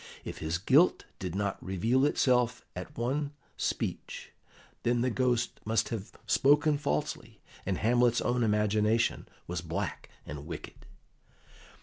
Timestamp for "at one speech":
2.75-4.31